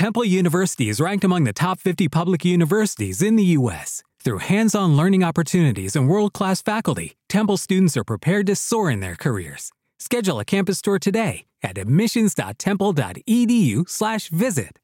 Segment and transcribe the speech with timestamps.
[0.00, 4.02] Temple University is ranked among the top 50 public universities in the U.S.
[4.24, 8.90] Through hands on learning opportunities and world class faculty, Temple students are prepared to soar
[8.90, 9.70] in their careers.
[9.98, 14.78] Schedule a campus tour today at admissions.temple.edu/slash visit.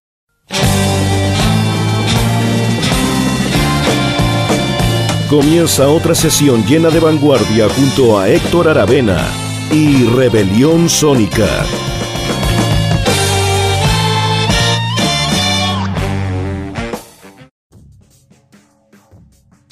[5.30, 9.26] Comienza otra sesión llena de vanguardia junto a Héctor Aravena
[9.72, 11.64] y Rebelión Sónica.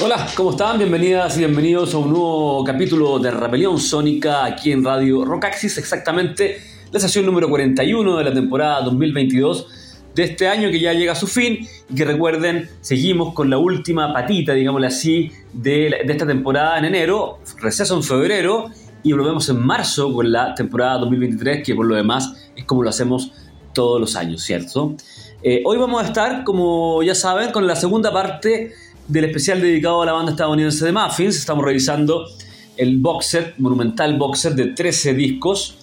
[0.06, 0.76] Hola, ¿cómo están?
[0.76, 6.58] Bienvenidas y bienvenidos a un nuevo capítulo de Rebelión Sónica aquí en Radio Rockaxis, exactamente
[6.92, 9.66] la sesión número 41 de la temporada 2022
[10.14, 13.56] de este año que ya llega a su fin y que recuerden, seguimos con la
[13.56, 18.66] última patita, digámoslo así, de, esta temporada en enero, receso en febrero
[19.02, 22.90] y volvemos en marzo con la temporada 2023 que por lo demás es como lo
[22.90, 23.32] hacemos
[23.72, 24.96] todos los años, ¿cierto?
[25.42, 28.74] Eh, hoy vamos a estar, como ya saben, con la segunda parte
[29.08, 31.36] del especial dedicado a la banda estadounidense de Muffins.
[31.36, 32.26] Estamos revisando
[32.76, 35.78] el box set, monumental box set de 13 discos,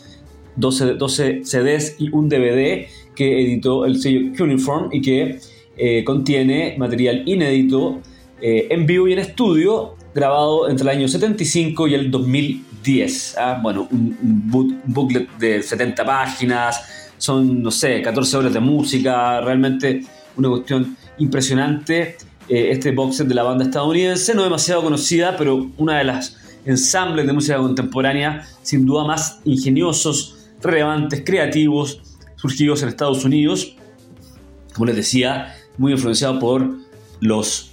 [0.56, 5.40] 12, 12 CDs y un DVD que editó el sello Uniform y que
[5.78, 8.02] eh, contiene material inédito
[8.42, 13.38] eh, en vivo y en estudio grabado entre el año 75 y el 2010.
[13.38, 13.60] ¿ah?
[13.62, 14.18] Bueno, un,
[14.52, 20.02] un, booklet de 70 páginas, son, no sé, 14 horas de música, realmente
[20.36, 22.18] una cuestión impresionante.
[22.52, 26.36] Eh, este box set de la banda estadounidense, no demasiado conocida, pero una de las
[26.66, 32.02] ensambles de música contemporánea sin duda más ingeniosos, relevantes, creativos,
[32.36, 33.78] surgidos en Estados Unidos,
[34.74, 36.70] como les decía, muy influenciado por
[37.22, 37.72] los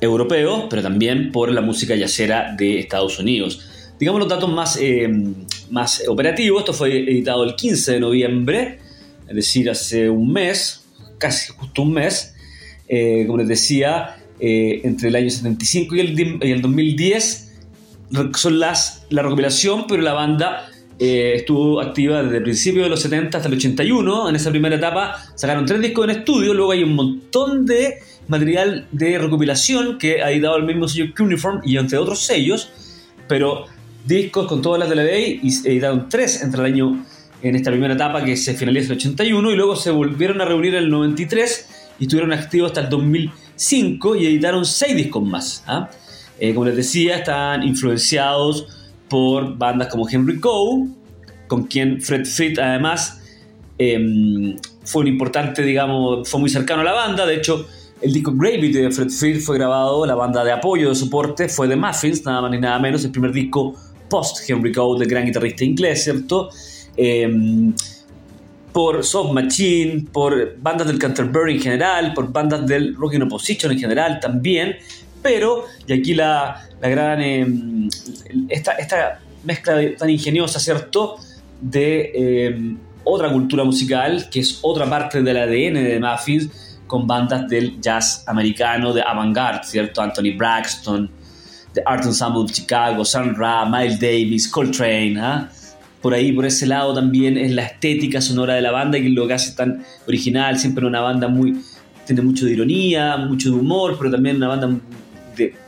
[0.00, 3.68] europeos, pero también por la música yacera de Estados Unidos.
[3.98, 5.10] Digamos los datos más, eh,
[5.68, 8.78] más operativos, esto fue editado el 15 de noviembre,
[9.26, 10.84] es decir, hace un mes,
[11.18, 12.36] casi justo un mes,
[12.92, 17.52] eh, como les decía, eh, entre el año 75 y el, y el 2010
[18.34, 20.68] son las, la recopilación, pero la banda
[20.98, 24.28] eh, estuvo activa desde el principio de los 70 hasta el 81.
[24.28, 28.88] En esa primera etapa sacaron tres discos en estudio, luego hay un montón de material
[28.90, 32.72] de recopilación que ha editado el mismo sello Uniform y entre otros sellos,
[33.28, 33.66] pero
[34.04, 37.06] discos con todas las de la ley y editaron tres entre el año
[37.42, 40.74] en esta primera etapa que se finaliza el 81 y luego se volvieron a reunir
[40.74, 45.62] en el 93 y estuvieron activos hasta el 2005 y editaron seis discos más.
[45.66, 45.88] ¿ah?
[46.40, 48.66] Eh, como les decía, están influenciados
[49.08, 50.88] por bandas como Henry Coe,
[51.46, 53.20] con quien Fred Fleet además
[53.78, 57.26] eh, fue un importante, digamos, fue muy cercano a la banda.
[57.26, 57.66] De hecho,
[58.00, 61.68] el disco Gravity de Fred Fleet fue grabado, la banda de apoyo, de soporte, fue
[61.68, 63.74] de Muffins, nada más ni nada menos, el primer disco
[64.08, 66.48] post Henry Coe del gran guitarrista inglés, ¿cierto?
[66.96, 67.72] Eh,
[68.72, 73.72] por Soft Machine, por bandas del Canterbury en general, por bandas del Rock in Opposition
[73.72, 74.76] en general también,
[75.22, 77.46] pero, y aquí la, la gran, eh,
[78.48, 81.16] esta, esta, mezcla tan ingeniosa, ¿cierto?,
[81.60, 87.48] de eh, otra cultura musical, que es otra parte del ADN de Muffins, con bandas
[87.48, 90.02] del jazz americano, de avant-garde, ¿cierto?
[90.02, 91.10] Anthony Braxton,
[91.72, 95.48] The Art Ensemble de Chicago, Sun Ra, Miles Davis, Coltrane, ¿ah?
[96.00, 99.26] Por ahí, por ese lado también es la estética sonora de la banda que lo
[99.26, 101.60] que hace tan original, siempre una banda muy,
[102.06, 104.80] tiene mucho de ironía, mucho de humor, pero también una banda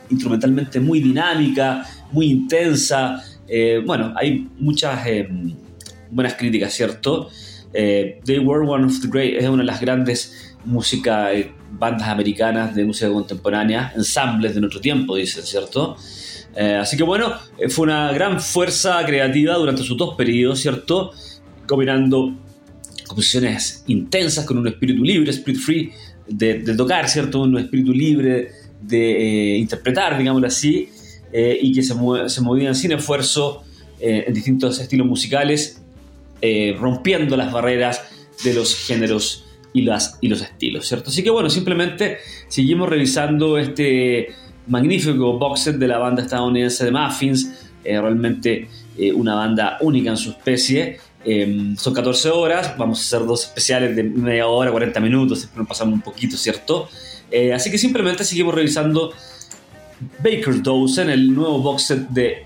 [0.09, 3.23] instrumentalmente muy dinámica, muy intensa.
[3.47, 5.27] Eh, bueno, hay muchas eh,
[6.09, 7.29] buenas críticas, ¿cierto?
[7.73, 11.29] Eh, They Were One of the Great es una de las grandes música,
[11.71, 15.97] bandas americanas de música contemporánea, ensambles de nuestro tiempo, dicen, ¿cierto?
[16.55, 21.11] Eh, así que bueno, eh, fue una gran fuerza creativa durante sus dos periodos, ¿cierto?
[21.67, 22.35] Combinando
[23.07, 25.91] composiciones intensas con un espíritu libre, spirit free
[26.27, 27.41] de, de tocar, ¿cierto?
[27.41, 30.89] Un espíritu libre de eh, interpretar, digámoslo así,
[31.35, 31.95] y que se,
[32.27, 33.63] se, movían sin esfuerzo
[33.99, 35.81] en distintos estilos musicales,
[36.77, 38.03] rompiendo las barreras
[38.43, 39.43] de los géneros
[39.73, 41.09] y, las, y los estilos, ¿cierto?
[41.09, 42.17] Así que bueno, simplemente
[42.47, 44.27] seguimos revisando este
[44.67, 47.51] magnífico box set de la banda estadounidense de Muffins,
[47.83, 50.99] eh, realmente eh, una banda única en su especie.
[51.25, 55.67] Eh, son 14 horas, vamos a hacer dos especiales de media hora, 40 minutos, nos
[55.67, 56.89] pasamos un poquito, ¿cierto?
[57.51, 59.11] así que simplemente seguimos revisando
[60.19, 62.45] Baker's Dozen, el nuevo box set de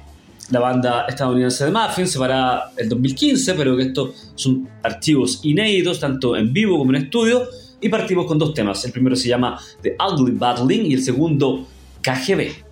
[0.50, 6.00] la banda estadounidense de Muffins, se para el 2015, pero que estos son archivos inéditos,
[6.00, 7.44] tanto en vivo como en estudio,
[7.82, 8.84] y partimos con dos temas.
[8.86, 11.68] El primero se llama The Ugly Battling y el segundo
[12.02, 12.67] KGB.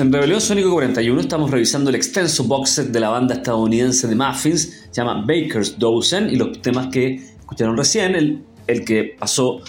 [0.00, 4.14] En Rebelión Sónico 41 estamos revisando el extenso box set de la banda estadounidense de
[4.14, 9.60] Muffins, se llama Baker's Dozen, y los temas que escucharon recién, el, el que pasó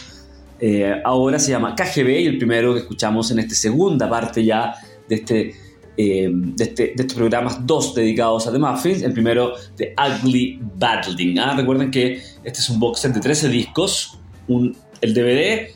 [0.61, 4.73] eh, ahora se llama KGB, y el primero que escuchamos en esta segunda parte ya
[5.09, 5.55] de este
[5.97, 9.01] eh, de, este, de, estos programas, dos dedicados a The Muffins.
[9.01, 11.39] El primero de Ugly Battling.
[11.39, 11.55] ¿ah?
[11.57, 15.71] Recuerden que este es un box set de 13 discos, un, el DVD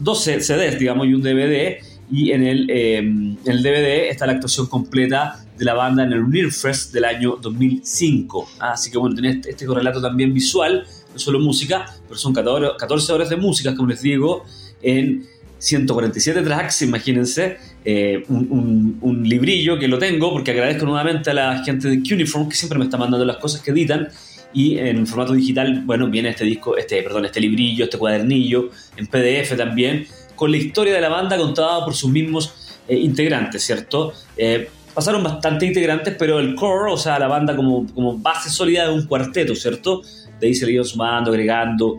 [0.00, 1.78] 12 CDs, digamos, y un DVD.
[2.10, 6.20] Y en el, em, el DVD está la actuación completa de la banda en el
[6.20, 8.48] Unirfest del año 2005.
[8.58, 12.32] Ah, así que bueno, tenés este, este correlato también visual, no solo música, pero son
[12.32, 14.44] 14 horas de música, como les digo,
[14.82, 15.26] en
[15.60, 21.88] 147 tracks, imagínense, eh, un, librillo que lo tengo, porque agradezco nuevamente a la gente
[21.88, 24.08] de Cuneiform que siempre me está mandando las cosas que editan.
[24.52, 29.06] Y en formato digital, bueno, viene este disco, este, perdón, este librillo, este cuadernillo, en
[29.06, 30.06] PDF también,
[30.40, 34.14] con la historia de la banda contada por sus mismos eh, integrantes, ¿cierto?
[34.38, 37.84] Eh, pasaron bastante integrantes, pero el core, o sea, la banda como,
[38.16, 40.00] base sólida de un cuarteto, ¿cierto?
[40.40, 41.98] De ahí se le iban sumando, agregando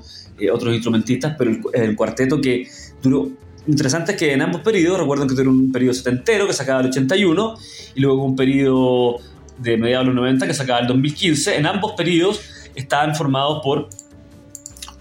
[0.52, 2.68] otros instrumentistas, pero el, cuarteto que
[3.00, 3.30] duró
[3.68, 6.88] interesante es que en ambos periodos, recuerden que tuve un periodo setentero que sacaba el
[6.88, 7.58] 81
[7.94, 9.18] y luego un periodo
[9.60, 11.58] de mediados de los 90 que sacaba el 2015.
[11.58, 12.42] En ambos periodos
[12.74, 13.88] estaban formados por,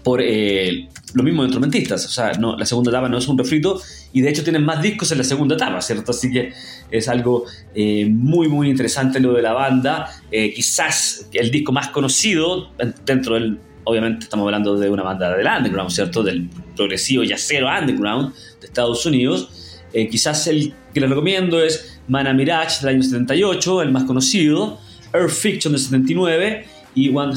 [0.03, 2.05] por eh, los mismos instrumentistas.
[2.05, 3.81] O sea, no, la segunda etapa no es un refrito
[4.13, 6.11] y de hecho tienen más discos en la segunda etapa, ¿cierto?
[6.11, 6.53] Así que
[6.89, 10.09] es algo eh, muy, muy interesante lo de la banda.
[10.31, 12.71] Eh, quizás el disco más conocido
[13.05, 16.23] dentro del obviamente estamos hablando de una banda del underground, ¿cierto?
[16.23, 19.79] Del progresivo yacero underground de Estados Unidos.
[19.93, 24.79] Eh, quizás el que les recomiendo es Mana Mirage del año 78, el más conocido,
[25.13, 26.65] Earth Fiction del 79
[26.95, 27.35] y 100,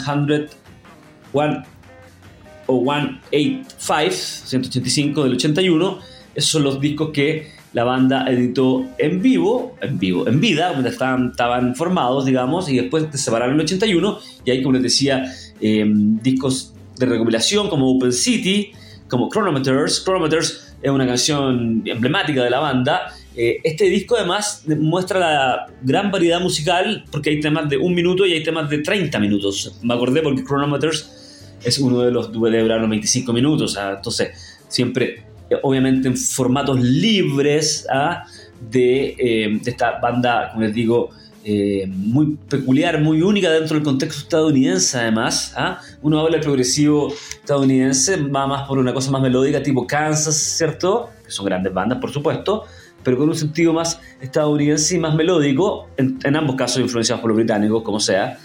[2.67, 4.15] o 185,
[4.47, 5.99] 185 del 81.
[6.35, 10.91] Esos son los discos que la banda editó en vivo, en vivo, en vida, donde
[10.91, 14.83] estaban, estaban formados, digamos, y después se separaron en el 81, y ahí, como les
[14.85, 15.25] decía,
[15.61, 18.73] em, discos de recopilación como Open City,
[19.09, 20.05] como Chronometers.
[20.05, 23.13] Chronometers es una canción emblemática de la banda.
[23.37, 28.25] Eh, este disco además muestra la gran variedad musical porque hay temas de un minuto
[28.25, 29.79] y hay temas de 30 minutos.
[29.83, 31.24] Me acordé porque Chronometers
[31.65, 33.79] es uno de los debe durar los 25 minutos.
[33.79, 34.31] entonces,
[34.69, 35.25] siempre
[35.63, 38.25] obviamente en formatos libres ¿ah?
[38.73, 41.11] eh, de, esta banda, como les digo,
[41.45, 45.53] eh, muy peculiar, muy única dentro del contexto estadounidense además.
[45.57, 45.81] ¿ah?
[46.03, 51.11] Uno habla del progresivo estadounidense, va más por una cosa más melódica tipo Kansas, ¿cierto?
[51.25, 52.65] Que son grandes bandas, por supuesto,
[53.03, 57.31] pero con un sentido más estadounidense y más melódico, en, en ambos casos influenciados por
[57.31, 58.39] los británicos, como sea.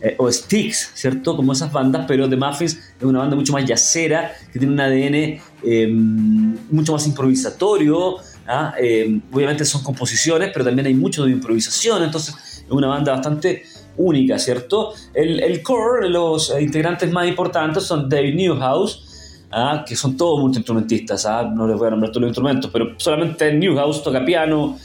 [0.00, 1.34] Eh, o Sticks, ¿cierto?
[1.34, 4.80] Como esas bandas, pero The Muffins es una banda mucho más yacera, que tiene un
[4.80, 8.16] ADN eh, mucho más improvisatorio.
[8.46, 8.74] ¿ah?
[8.78, 12.34] Eh, obviamente son composiciones, pero también hay mucho de improvisación, entonces
[12.66, 13.62] es una banda bastante
[13.96, 14.92] única, ¿cierto?
[15.14, 19.84] El, el core, los integrantes más importantes son David Newhouse, ¿ah?
[19.88, 21.44] que son todos multiinstrumentistas, ¿ah?
[21.44, 24.78] no les voy a nombrar todos los instrumentos, pero solamente Newhouse toca piano,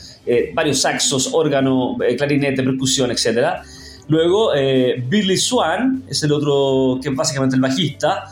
[0.53, 3.63] varios saxos, órgano, clarinete, percusión, etcétera.
[4.09, 8.25] Luego, eh, Billy Swan es el otro, que es básicamente el bajista,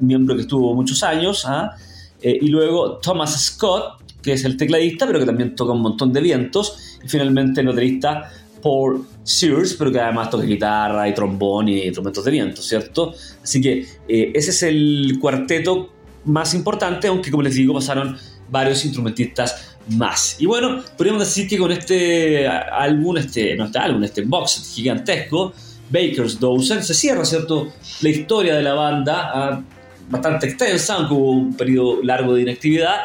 [0.00, 1.44] miembro que estuvo muchos años.
[1.46, 1.76] ¿ah?
[2.22, 6.12] Eh, y luego Thomas Scott, que es el tecladista, pero que también toca un montón
[6.12, 6.98] de vientos.
[7.04, 8.30] Y finalmente el baterista
[8.62, 13.14] Paul Sears, pero que además toca guitarra y trombón y instrumentos de viento, ¿cierto?
[13.42, 15.90] Así que eh, ese es el cuarteto
[16.24, 18.16] más importante, aunque como les digo, pasaron
[18.50, 20.36] varios instrumentistas más.
[20.38, 25.52] Y bueno, podríamos decir que con este álbum, este, no este álbum, este box gigantesco,
[25.90, 29.62] Baker's Dozen, se cierra, ¿cierto?, la historia de la banda, ah,
[30.08, 32.96] bastante extensa, aunque hubo un periodo largo de inactividad,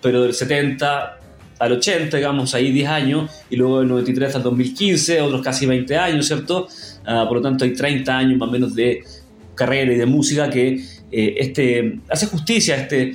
[0.00, 1.20] pero del 70
[1.58, 5.96] al 80, digamos, ahí 10 años, y luego del 93 al 2015, otros casi 20
[5.96, 6.68] años, ¿cierto?
[7.06, 9.02] Ah, por lo tanto, hay 30 años más o menos de
[9.54, 13.14] carrera y de música que eh, este, hace justicia a este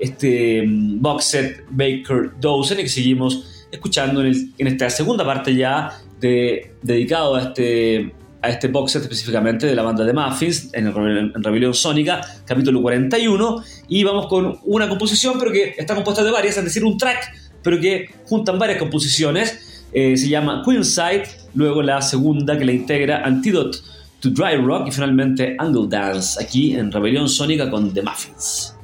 [0.00, 5.90] este mm, box set Baker Dozen y que seguimos escuchando en, esta segunda parte ya
[6.20, 10.86] de, dedicado a este, a este box set específicamente de la banda de Muffins en,
[10.86, 13.62] en Rebelión Sónica, capítulo 41.
[13.88, 17.34] Y vamos con una composición, pero que está compuesta de varias, es decir, un track,
[17.62, 19.84] pero que juntan varias composiciones.
[19.92, 23.78] Eh, se llama Queenside, luego la segunda que la integra Antidote
[24.20, 28.75] to Dry Rock y finalmente Angle Dance, aquí en Rebelión Sónica con The Muffins.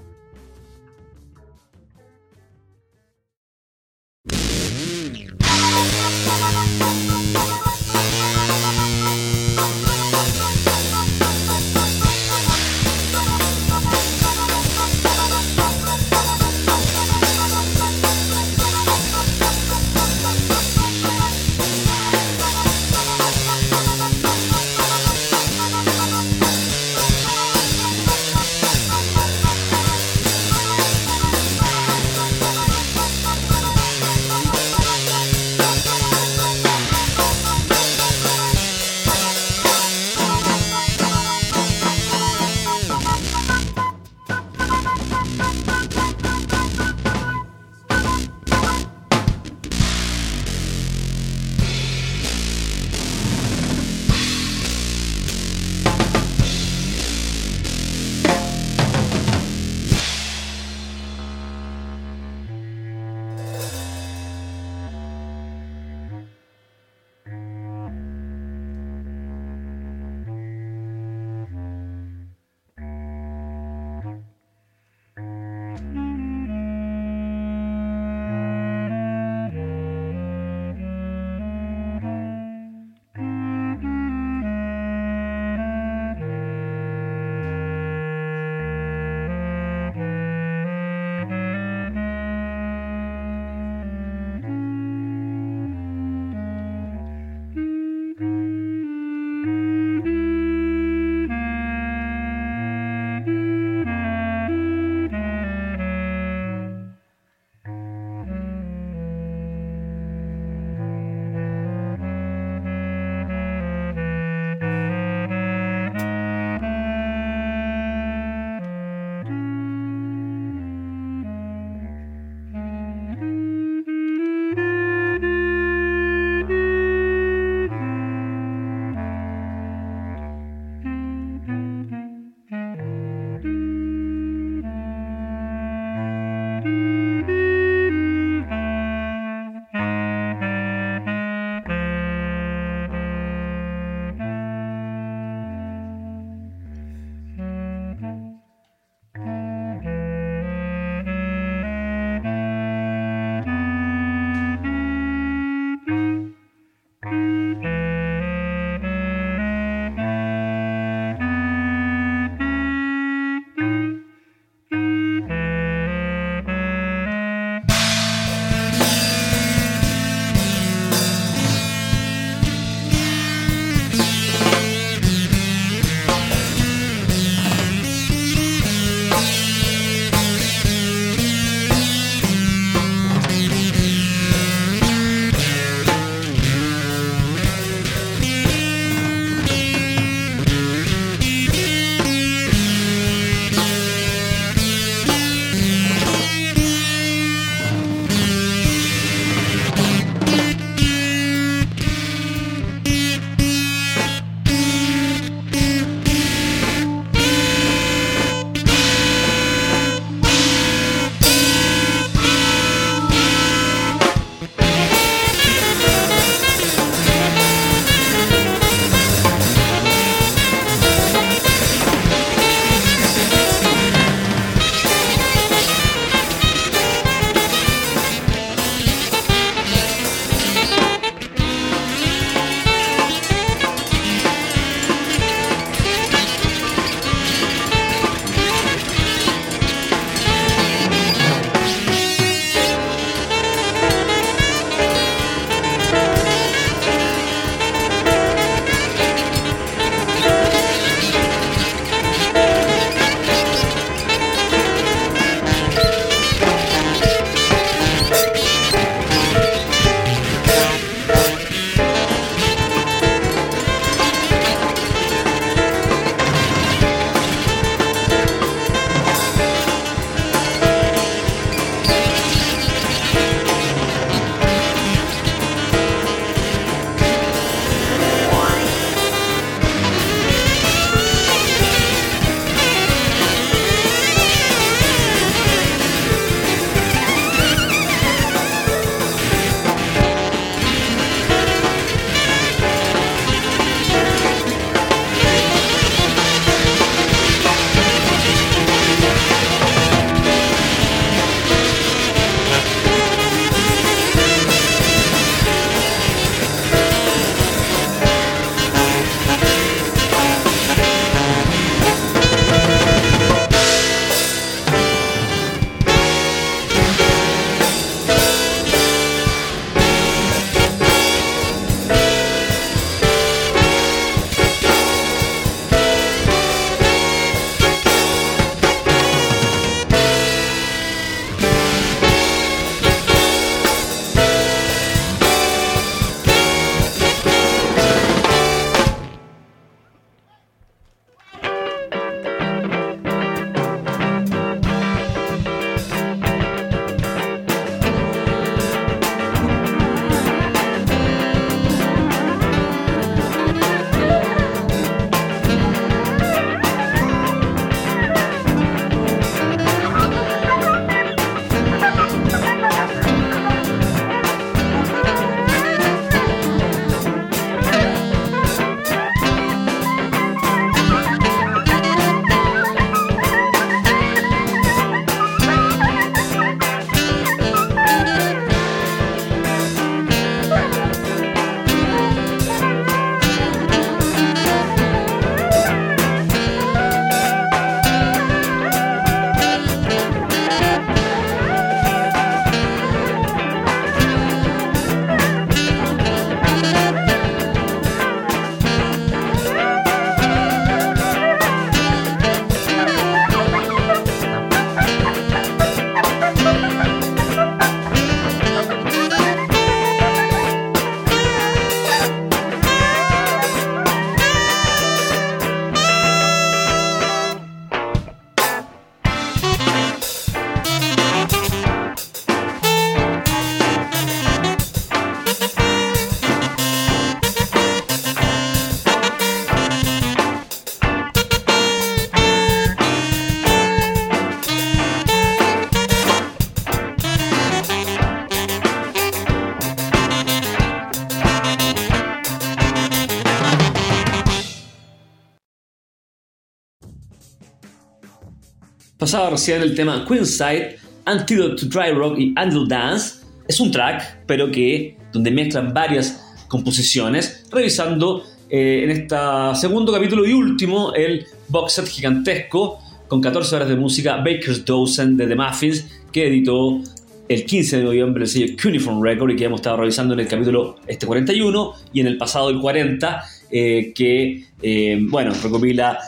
[449.13, 453.17] Pasaba recién el tema Queenside, Antidote to Dry Rock y Angel Dance.
[453.47, 459.15] Es un track, pero que donde mezclan varias composiciones, revisando eh, en este
[459.61, 465.19] segundo capítulo y último el box set gigantesco con 14 horas de música Baker's Dozen
[465.19, 466.81] de The Muffins que editó
[467.29, 470.27] el 15 de noviembre el sello Cuneiform Record y que hemos estado revisando en el
[470.27, 475.99] capítulo este 41 y en el pasado el 40 eh, que eh, bueno recopila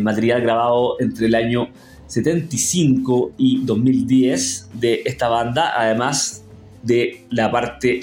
[0.00, 1.70] material grabado entre el año
[2.12, 6.44] 75 y 2010 de esta banda además
[6.82, 8.00] de la parte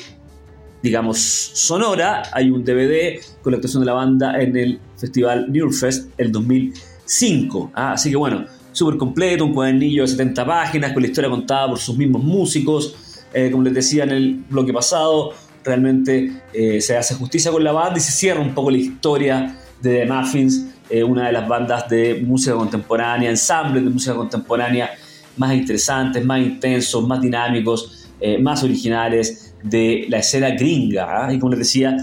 [0.82, 2.24] digamos, sonora.
[2.34, 7.72] Hay un DVD con la actuación de la banda en el festival Newfest el 2005.
[7.76, 7.92] ¿ah?
[7.92, 11.78] Así que bueno, súper completo, un cuadernillo de 70 páginas con la historia contada por
[11.78, 12.96] sus mismos músicos.
[13.32, 17.74] Eh, como les decía en el bloque pasado, realmente eh, se hace justicia con la
[17.74, 21.48] banda y se cierra un poco la historia de The Muffins, eh, una de las
[21.48, 24.92] bandas de música contemporánea, ensambles de música contemporánea
[25.38, 27.96] más interesantes, más intensos, más dinámicos,
[28.42, 31.28] más originales de la escena gringa.
[31.28, 31.34] ¿ah?
[31.34, 31.96] Y como les decía,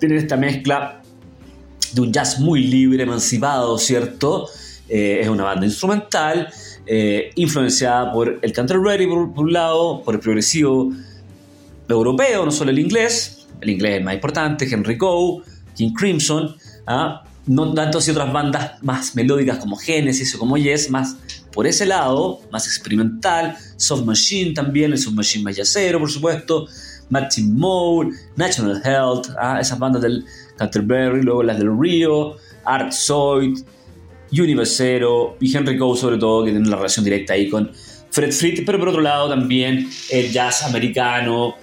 [0.00, 1.00] tienen esta mezcla
[1.92, 4.48] de un jazz muy libre, emancipado, ¿cierto?
[4.88, 6.48] Eh, es una banda instrumental,
[6.86, 10.92] eh, influenciada por el country por, por, un lado, por el progresivo
[11.88, 15.42] europeo, no solo el inglés, el inglés es más importante, Henry Coe,
[15.76, 17.24] King Crimson, ¿ah?
[17.46, 21.16] no tanto si otras bandas más melódicas como Genesis o como Yes, más
[21.52, 26.66] por ese lado, más experimental, Soft Machine también, el Soft Machine más yacero, por supuesto,
[27.10, 29.58] Martin Mole, National Health, ¿ah?
[29.60, 30.24] esas bandas del
[30.56, 33.58] Canterbury, luego las del Rio, Art Zoid,
[34.32, 37.70] Universero y Henry Coe sobre todo, que tienen una relación directa ahí con
[38.10, 41.54] Fred Fleet, pero por otro lado también el jazz americano,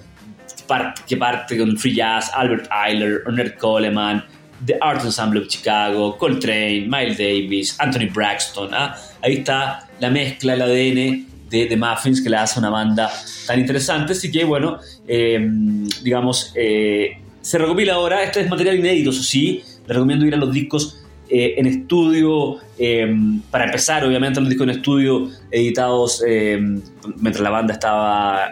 [1.07, 4.23] que parte con Free Jazz, Albert Eiler, Ornette Coleman,
[4.65, 8.73] The Art Ensemble of Chicago, Coltrane, Miles Davis, Anthony Braxton.
[8.73, 8.95] ¿ah?
[9.21, 13.11] Ahí está la mezcla, el ADN de The Muffins que le hace una banda
[13.47, 14.13] tan interesante.
[14.13, 18.23] Así que, bueno, em, digamos, eh, se recopila ahora.
[18.23, 19.63] Este es material inédito, eso sí.
[19.87, 20.97] Les recomiendo ir a los discos
[21.29, 26.81] eh, en estudio, em, para empezar, obviamente, los discos en estudio editados em,
[27.17, 28.51] mientras la banda estaba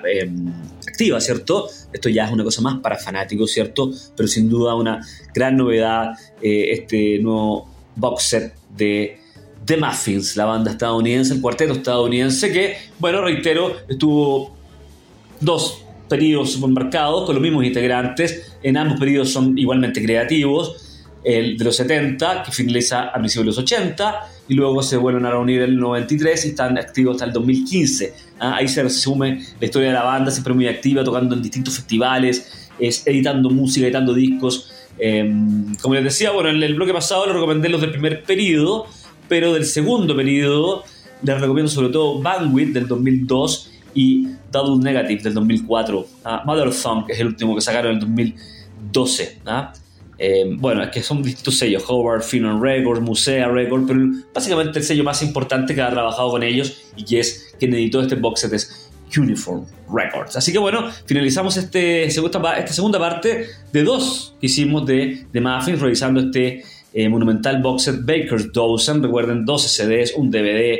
[1.19, 1.69] ¿cierto?
[1.93, 3.91] Esto ya es una cosa más para fanáticos, ¿cierto?
[4.15, 9.19] Pero sin duda una gran novedad eh, este nuevo box set de
[9.65, 14.55] The Muffins, la banda estadounidense, el cuarteto estadounidense que, bueno, reitero, estuvo
[15.39, 18.53] dos periodos supermercados con los mismos integrantes.
[18.63, 21.03] En ambos periodos son igualmente creativos.
[21.23, 25.25] El de los 70, que finaliza a principios de los 80, y luego se vuelven
[25.25, 28.13] a reunir en el 93 y están activos hasta el 2015.
[28.39, 31.75] Ah, ahí se resume la historia de la banda, siempre muy activa, tocando en distintos
[31.75, 34.71] festivales, es, editando música, editando discos.
[34.99, 38.87] Em, como les decía, bueno, en el bloque pasado les recomendé los del primer periodo,
[39.27, 40.83] pero del segundo periodo
[41.23, 46.07] les recomiendo sobre todo Bandwidth del 2002 y Double Negative del 2004.
[46.23, 49.39] Ah, Mother Song, que es el último que sacaron en el 2012.
[49.45, 49.73] ¿ah?
[50.17, 53.99] Eh, bueno, es que son distintos sellos, Howard, Finon Records, Musea Records, pero
[54.33, 58.01] básicamente el sello más importante que ha trabajado con ellos y que es quien editó
[58.01, 60.35] este box set es Uniform Records.
[60.35, 65.79] Así que bueno, finalizamos este, esta segunda parte de dos que hicimos de, de Muffins,
[65.79, 69.03] revisando este eh, monumental box set Baker's Dozen.
[69.03, 70.79] Recuerden, 12 CDs, un DVD,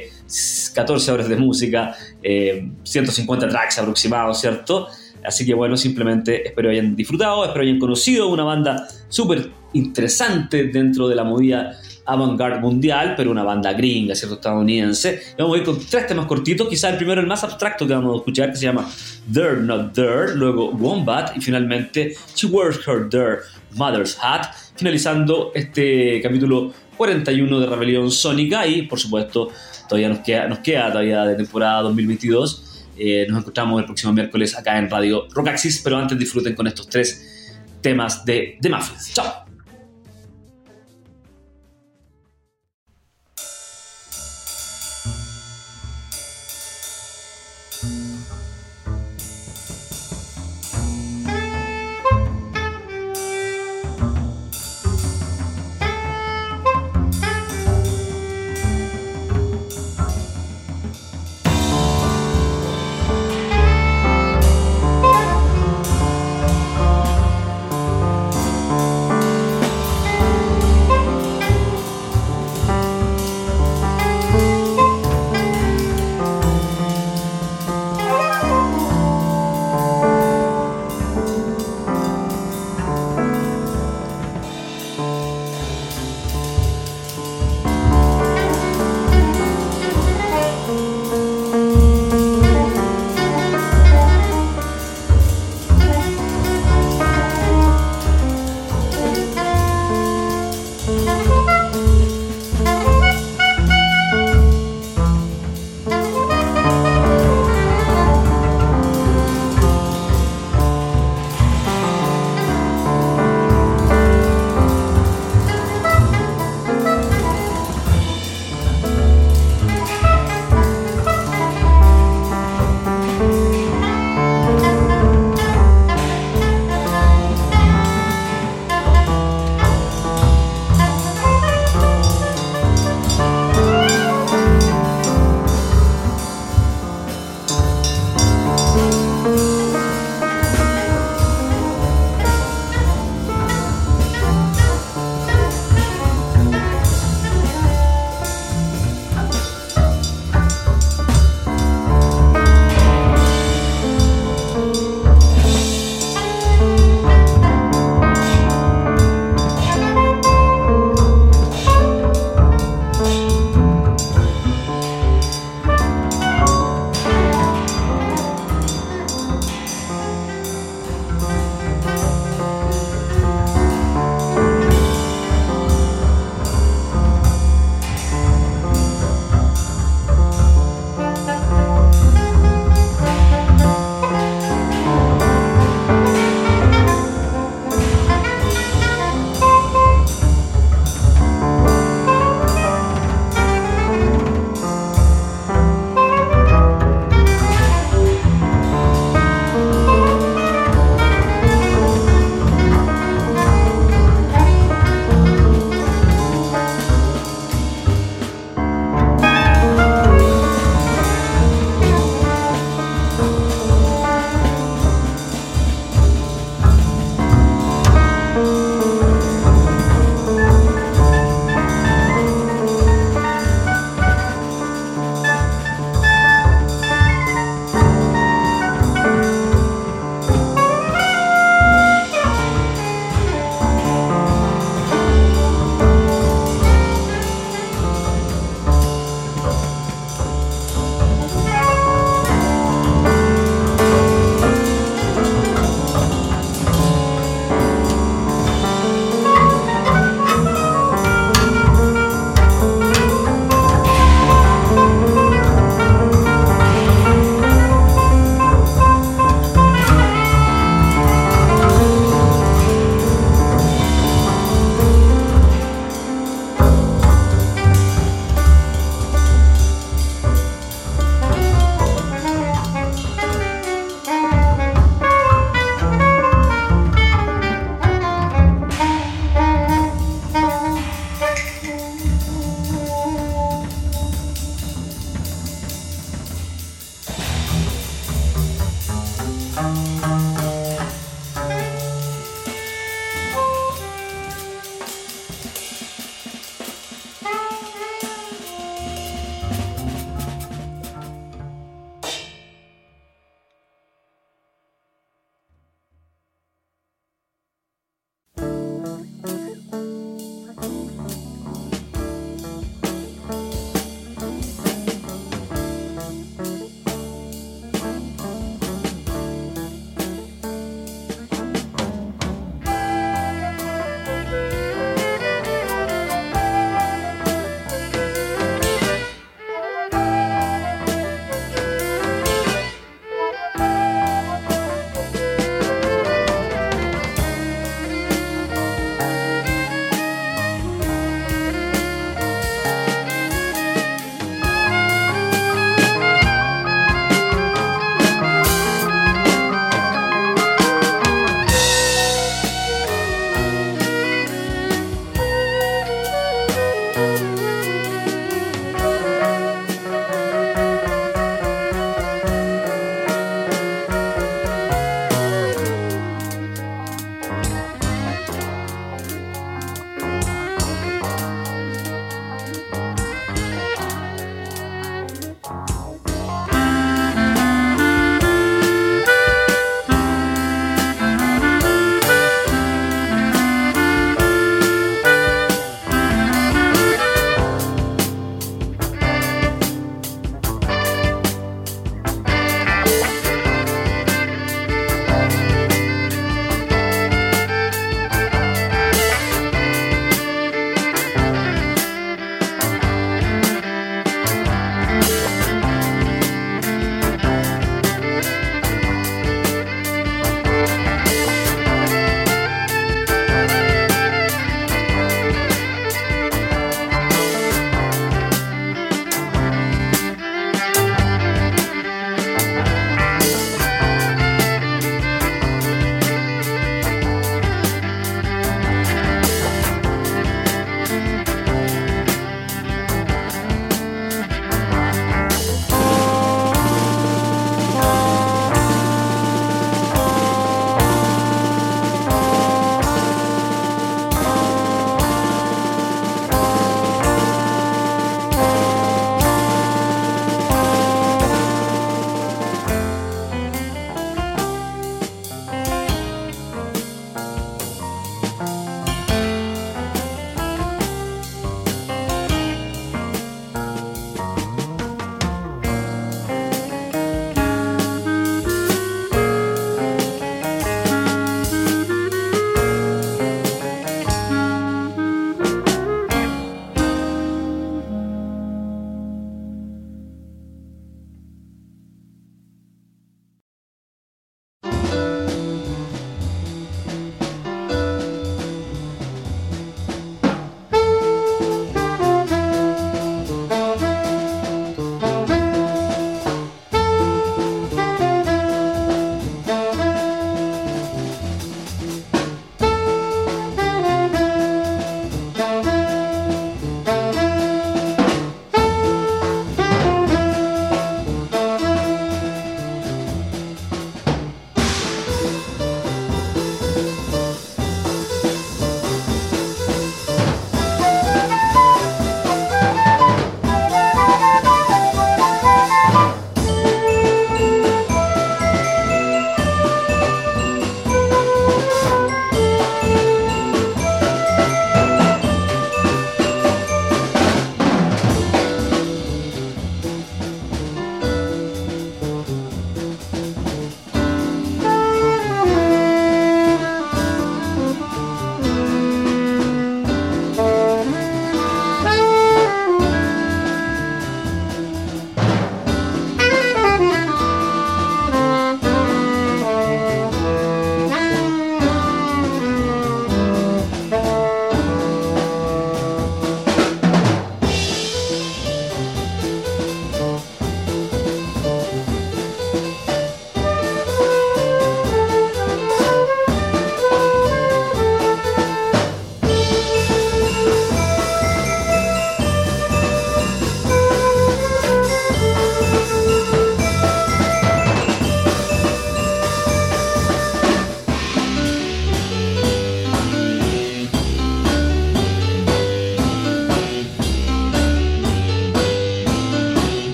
[0.73, 4.87] 14 horas de música, 150 eh, tracks aproximados, ¿cierto?
[5.27, 11.07] Así que bueno, simplemente espero hayan disfrutado, espero hayan conocido una banda súper interesante dentro
[11.09, 14.35] de la movida avant-garde mundial, pero una banda gringa, ¿cierto?
[14.35, 15.21] Estadounidense.
[15.37, 18.13] Vamos a ir con tres temas cortitos, quizá el primero, el más abstracto que vamos
[18.13, 18.89] a escuchar, que se llama
[19.31, 23.39] There Not There, luego Wombat y finalmente She Wears Her There
[23.75, 24.45] Mother's Hat,
[24.77, 29.49] finalizando este capítulo 41 de Rebelión Sónica y por supuesto
[29.89, 32.66] todavía nos queda, nos queda todavía de temporada 2022
[32.99, 36.87] eh, nos encontramos el próximo miércoles acá en Radio Rockaxis, pero antes disfruten con estos
[36.89, 39.13] tres temas de The Muffins.
[39.13, 39.46] Chao.